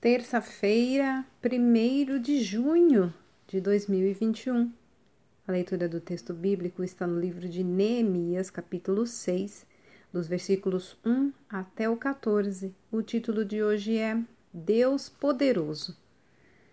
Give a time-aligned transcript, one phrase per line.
[0.00, 3.12] terça-feira, 1 de junho
[3.46, 4.72] de 2021.
[5.46, 9.66] A leitura do texto bíblico está no livro de Neemias, capítulo 6,
[10.10, 12.74] dos versículos 1 até o 14.
[12.90, 14.18] O título de hoje é
[14.54, 15.94] Deus Poderoso.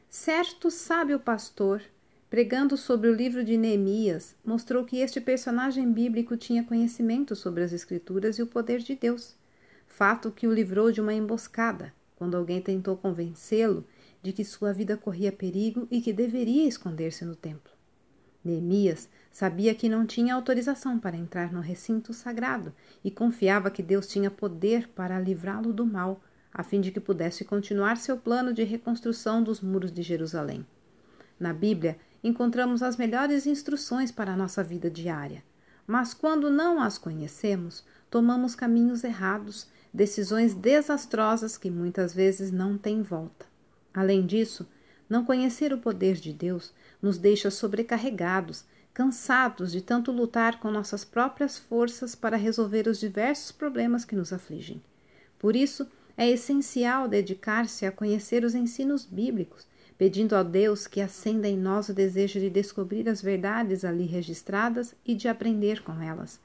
[0.09, 1.81] Certo sábio pastor,
[2.29, 7.73] pregando sobre o livro de Neemias, mostrou que este personagem bíblico tinha conhecimento sobre as
[7.73, 9.35] Escrituras e o poder de Deus,
[9.85, 13.85] fato que o livrou de uma emboscada quando alguém tentou convencê-lo
[14.21, 17.71] de que sua vida corria perigo e que deveria esconder-se no templo.
[18.43, 22.73] Neemias sabia que não tinha autorização para entrar no recinto sagrado
[23.03, 27.45] e confiava que Deus tinha poder para livrá-lo do mal, a fim de que pudesse
[27.45, 30.65] continuar seu plano de reconstrução dos muros de Jerusalém.
[31.39, 35.43] Na Bíblia, encontramos as melhores instruções para a nossa vida diária,
[35.85, 43.01] mas quando não as conhecemos, tomamos caminhos errados decisões desastrosas que muitas vezes não têm
[43.01, 43.45] volta.
[43.93, 44.67] Além disso,
[45.09, 51.05] não conhecer o poder de Deus nos deixa sobrecarregados, cansados de tanto lutar com nossas
[51.05, 54.81] próprias forças para resolver os diversos problemas que nos afligem.
[55.39, 61.47] Por isso, é essencial dedicar-se a conhecer os ensinos bíblicos, pedindo a Deus que acenda
[61.47, 66.39] em nós o desejo de descobrir as verdades ali registradas e de aprender com elas.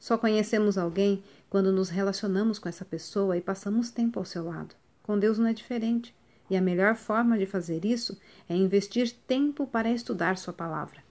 [0.00, 4.74] Só conhecemos alguém quando nos relacionamos com essa pessoa e passamos tempo ao seu lado.
[5.02, 6.14] Com Deus não é diferente,
[6.48, 11.04] e a melhor forma de fazer isso é investir tempo para estudar Sua palavra.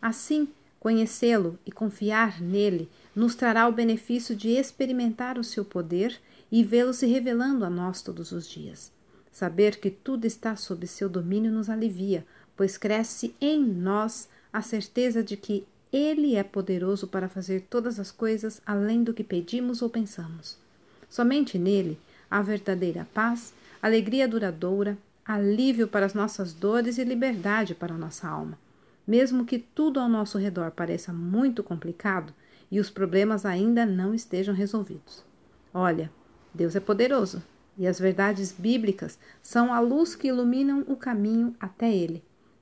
[0.00, 0.48] Assim,
[0.80, 6.18] conhecê-lo e confiar nele nos trará o benefício de experimentar o seu poder
[6.50, 8.90] e vê-lo se revelando a nós todos os dias.
[9.30, 15.22] Saber que tudo está sob seu domínio nos alivia, pois cresce em nós a certeza
[15.22, 19.90] de que ele é poderoso para fazer todas as coisas além do que pedimos ou
[19.90, 20.56] pensamos.
[21.08, 21.98] Somente nele
[22.30, 28.26] há verdadeira paz, alegria duradoura, alívio para as nossas dores e liberdade para a nossa
[28.26, 28.58] alma.
[29.06, 32.32] Mesmo que tudo ao nosso redor pareça muito complicado
[32.70, 35.22] e os problemas ainda não estejam resolvidos.
[35.74, 36.10] Olha,
[36.54, 37.42] Deus é poderoso
[37.76, 42.22] e as verdades bíblicas são a luz que iluminam o caminho até Ele.